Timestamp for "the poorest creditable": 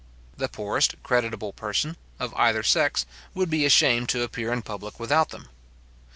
0.35-1.53